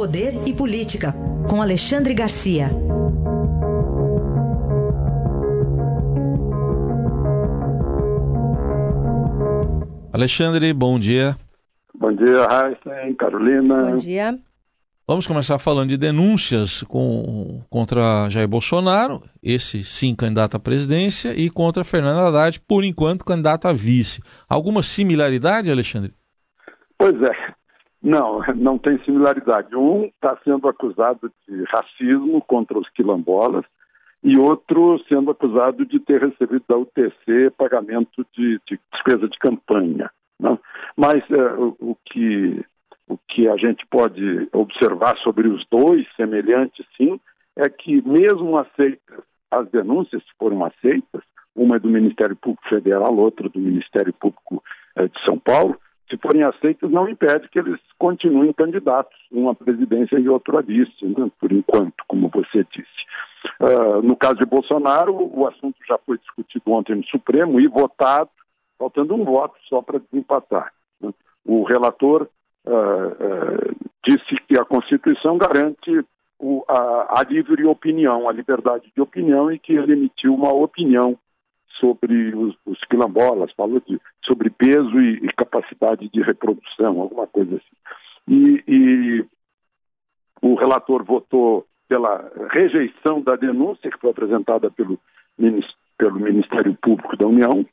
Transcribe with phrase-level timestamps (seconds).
[0.00, 1.14] Poder e Política,
[1.46, 2.70] com Alexandre Garcia.
[10.10, 11.36] Alexandre, bom dia.
[11.94, 13.90] Bom dia, Raíssa, Carolina.
[13.90, 14.38] Bom dia.
[15.06, 21.50] Vamos começar falando de denúncias com, contra Jair Bolsonaro, esse sim candidato à presidência, e
[21.50, 24.22] contra Fernando Haddad, por enquanto candidato a vice.
[24.48, 26.14] Alguma similaridade, Alexandre?
[26.96, 27.50] Pois é,
[28.02, 29.74] não, não tem similaridade.
[29.74, 33.64] Um está sendo acusado de racismo contra os quilombolas
[34.22, 40.10] e outro sendo acusado de ter recebido da UTC pagamento de, de despesa de campanha.
[40.38, 40.58] Né?
[40.96, 42.64] Mas é, o, o, que,
[43.08, 47.18] o que a gente pode observar sobre os dois, semelhantes sim,
[47.56, 51.22] é que mesmo aceitas as denúncias, se foram aceitas,
[51.56, 54.62] uma é do Ministério Público Federal, outra do Ministério Público
[54.96, 55.76] é, de São Paulo,
[56.10, 61.06] se forem aceitos, não impede que eles continuem candidatos, um à presidência e outro vice,
[61.06, 63.00] né, por enquanto, como você disse.
[63.60, 68.28] Uh, no caso de Bolsonaro, o assunto já foi discutido ontem no Supremo e votado,
[68.78, 70.72] faltando um voto só para desempatar.
[71.00, 71.12] Né.
[71.46, 72.28] O relator
[72.66, 76.04] uh, uh, disse que a Constituição garante
[76.38, 81.16] o, a, a livre opinião, a liberdade de opinião e que ele emitiu uma opinião
[81.80, 87.56] sobre os, os quilombolas, falou de, sobre peso e, e, capacidade de reprodução, alguma coisa
[87.56, 87.76] assim.
[88.28, 89.24] E, e
[90.42, 94.98] o relator votou pela rejeição da denúncia que foi apresentada pelo,
[95.98, 97.66] pelo Ministério Público da União,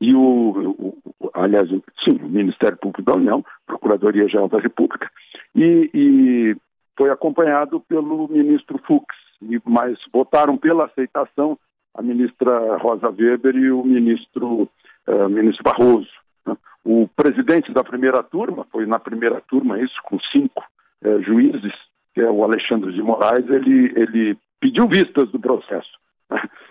[0.00, 1.68] e o, o, aliás,
[2.04, 5.10] sim, o Ministério Público da União, Procuradoria-Geral da República,
[5.54, 6.56] e, e,
[6.96, 9.04] foi acompanhado pelo ministro Fux,
[9.42, 11.58] e, mas votaram pela aceitação
[11.94, 14.68] a ministra Rosa Weber e o ministro,
[15.06, 16.10] uh, ministro Barroso.
[16.46, 16.56] Né?
[16.84, 20.64] O presidente da primeira turma, foi na primeira turma isso, com cinco
[21.04, 21.74] uh, juízes,
[22.14, 25.90] que é o Alexandre de Moraes, ele, ele pediu vistas do processo.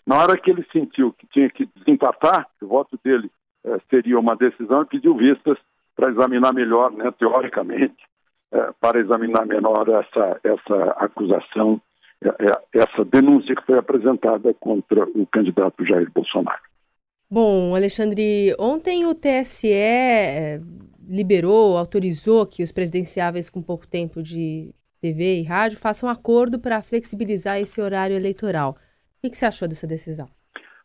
[0.06, 3.30] Na hora que ele sentiu que tinha que desempatar, o voto dele
[3.66, 5.58] uh, seria uma decisão, ele pediu vistas
[5.96, 8.08] para examinar melhor, né, teoricamente,
[8.80, 11.80] para examinar melhor essa, essa acusação
[12.74, 16.62] essa denúncia que foi apresentada contra o candidato Jair Bolsonaro.
[17.32, 20.60] Bom, Alexandre, ontem o TSE eh,
[21.08, 26.82] liberou, autorizou que os presidenciáveis com pouco tempo de TV e rádio façam acordo para
[26.82, 28.76] flexibilizar esse horário eleitoral.
[29.24, 30.28] O que você achou dessa decisão?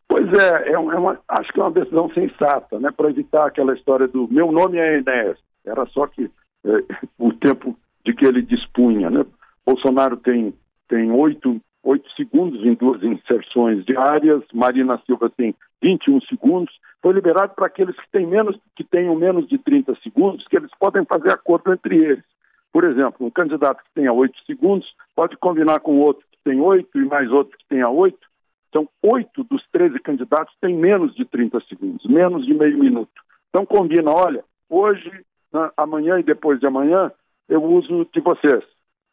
[0.06, 4.06] Pois é, é uma, acho que é uma decisão sensata, né, para evitar aquela história
[4.06, 5.38] do meu nome é Enéas.
[5.64, 6.30] Era só que
[6.64, 6.70] é,
[7.18, 9.10] o tempo de que ele dispunha.
[9.10, 9.24] Né?
[9.64, 10.54] Bolsonaro tem
[10.88, 16.74] tem oito, oito segundos em duas inserções diárias, Marina Silva tem 21 segundos.
[17.02, 20.70] Foi liberado para aqueles que, têm menos, que tenham menos de 30 segundos, que eles
[20.78, 22.24] podem fazer acordo entre eles.
[22.72, 26.98] Por exemplo, um candidato que tenha oito segundos pode combinar com outro que tem oito
[26.98, 28.26] e mais outro que tenha oito.
[28.68, 33.22] Então, oito dos 13 candidatos têm menos de 30 segundos, menos de meio minuto.
[33.48, 35.08] Então, combina, olha, hoje,
[35.52, 37.12] né, amanhã e depois de amanhã,
[37.48, 38.64] eu uso de vocês.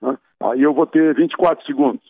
[0.02, 0.18] Né?
[0.40, 2.04] Aí eu vou ter 24 segundos.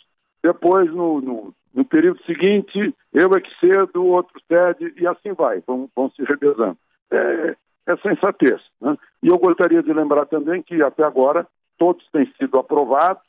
[0.43, 5.33] Depois, no, no, no, período seguinte, eu é que cedo, o outro cede, e assim
[5.33, 6.77] vai, vão, vão se revezando.
[7.11, 7.55] É,
[7.87, 8.61] é sensatez.
[8.81, 8.97] Né?
[9.21, 11.45] E eu gostaria de lembrar também que, até agora,
[11.77, 13.23] todos têm sido aprovados,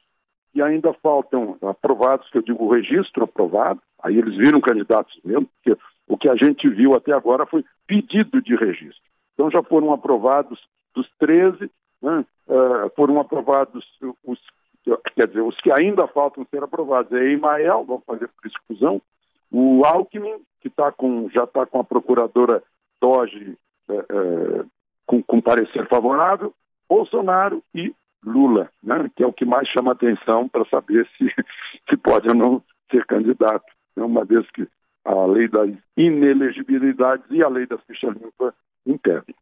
[0.55, 5.81] e ainda faltam aprovados, que eu digo registro aprovado, aí eles viram candidatos mesmo, porque
[6.07, 9.03] o que a gente viu até agora foi pedido de registro.
[9.35, 10.61] Então já foram aprovados
[10.95, 11.71] dos 13,
[12.03, 14.15] né, uh, foram aprovados os,
[15.23, 17.13] quer dizer, os que ainda faltam ser aprovados.
[17.13, 19.01] É Emael, vamos fazer por exclusão,
[19.51, 22.63] o Alckmin, que tá com, já está com a procuradora
[23.01, 23.57] Doge
[23.89, 24.67] uh, uh,
[25.07, 26.53] com, com parecer favorável,
[26.89, 27.95] Bolsonaro e
[28.25, 31.27] Lula, né, que é o que mais chama atenção para saber se,
[31.89, 33.67] se pode ou não ser candidato,
[33.97, 34.67] né, uma vez que
[35.05, 38.55] a lei das inelegibilidades e a lei da ficha limpa
[38.87, 39.35] impedem.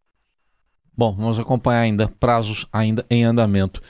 [0.97, 3.81] Bom, vamos acompanhar ainda prazos ainda em andamento.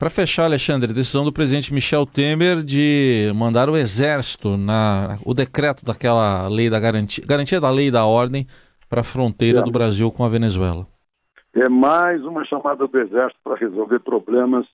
[0.00, 5.84] Para fechar, Alexandre, decisão do presidente Michel Temer de mandar o exército na o decreto
[5.84, 8.46] daquela lei da garantia, garantia da lei da ordem
[8.88, 9.62] para a fronteira é.
[9.62, 10.86] do Brasil com a Venezuela.
[11.54, 14.66] É mais uma chamada do exército para resolver problemas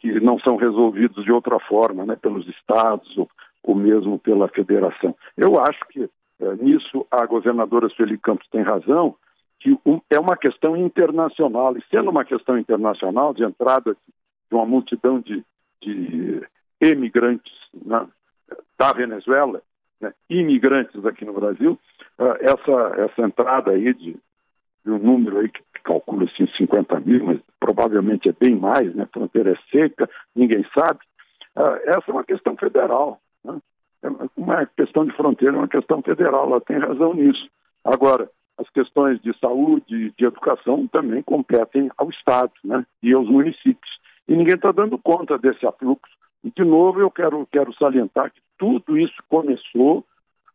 [0.00, 3.26] que não são resolvidos de outra forma, né, pelos estados ou,
[3.62, 5.16] ou mesmo pela federação.
[5.34, 9.14] Eu acho que é, nisso a governadora Sueli Campos tem razão,
[9.60, 13.96] que um, é uma questão internacional, e sendo uma questão internacional de entrada
[14.48, 15.44] de uma multidão de,
[15.80, 16.42] de
[16.80, 17.52] emigrantes
[17.84, 18.06] né,
[18.78, 19.62] da Venezuela,
[20.00, 21.78] né, imigrantes aqui no Brasil,
[22.18, 24.16] uh, essa, essa entrada aí de,
[24.86, 29.04] um número aí que calcula assim 50 mil, mas provavelmente é bem mais, né?
[29.04, 31.00] A fronteira é seca, ninguém sabe.
[31.56, 33.20] Uh, essa é uma questão federal.
[33.42, 33.58] Né?
[34.02, 37.48] É uma questão de fronteira, é uma questão federal, ela tem razão nisso.
[37.84, 42.84] Agora, as questões de saúde, de educação também competem ao Estado né?
[43.02, 44.03] e aos municípios.
[44.28, 46.12] E ninguém está dando conta desse afluxo.
[46.42, 50.04] E, de novo, eu quero, quero salientar que tudo isso começou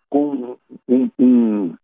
[0.10, 0.58] com
[0.88, 1.76] um, um,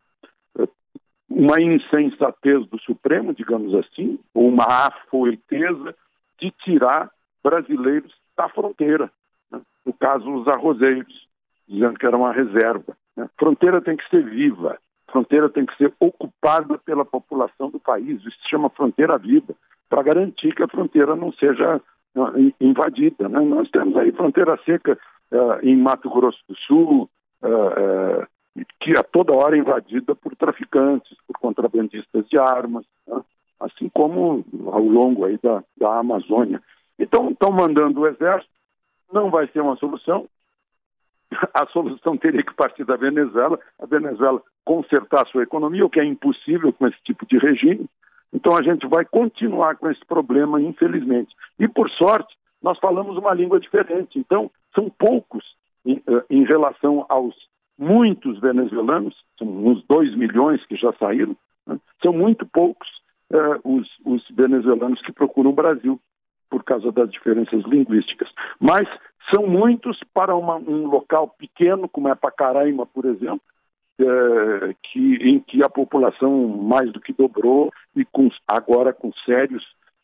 [1.29, 5.95] uma insensatez do Supremo, digamos assim, ou uma afoiteza
[6.39, 7.11] de tirar
[7.43, 9.11] brasileiros da fronteira.
[9.51, 9.61] Né?
[9.85, 11.27] No caso, os arrozeiros,
[11.67, 12.97] dizendo que era uma reserva.
[13.15, 13.29] Né?
[13.37, 14.77] Fronteira tem que ser viva,
[15.11, 18.19] fronteira tem que ser ocupada pela população do país.
[18.19, 19.55] Isso se chama fronteira viva,
[19.89, 21.81] para garantir que a fronteira não seja
[22.15, 23.29] uh, invadida.
[23.29, 23.39] Né?
[23.41, 24.97] Nós temos aí fronteira seca
[25.31, 27.09] uh, em Mato Grosso do Sul,
[27.43, 28.27] uh,
[28.79, 33.21] que a toda hora é invadida por traficantes, por contrabandistas de armas, né?
[33.59, 36.61] assim como ao longo aí da, da Amazônia.
[36.97, 38.51] Então, estão mandando o exército,
[39.11, 40.27] não vai ser uma solução.
[41.53, 45.99] A solução teria que partir da Venezuela, a Venezuela consertar a sua economia, o que
[45.99, 47.89] é impossível com esse tipo de regime.
[48.33, 51.33] Então, a gente vai continuar com esse problema, infelizmente.
[51.59, 54.17] E, por sorte, nós falamos uma língua diferente.
[54.19, 55.43] Então, são poucos
[55.85, 57.35] em, eh, em relação aos
[57.77, 61.35] muitos venezuelanos, são uns 2 milhões que já saíram,
[61.67, 61.77] né?
[62.01, 62.87] são muito poucos
[63.31, 65.99] uh, os, os, venezuelanos que procuram o Brasil
[66.49, 68.29] por causa das diferenças linguísticas.
[68.59, 68.87] Mas
[69.33, 73.41] são muitos para uma, um local pequeno, como é Pacaraima, por exemplo,
[74.01, 79.63] uh, que, em que a população mais do que dobrou e com, agora com sérios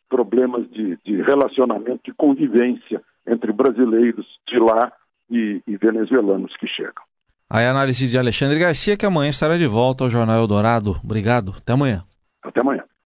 [0.10, 4.92] problemas de, de relacionamento, de convivência entre brasileiros de lá
[5.30, 7.04] e, e venezuelanos que chegam.
[7.50, 10.96] A análise de Alexandre Garcia, que amanhã estará de volta ao Jornal Eldorado.
[11.04, 11.54] Obrigado.
[11.58, 12.04] Até amanhã.
[12.44, 12.81] Até amanhã.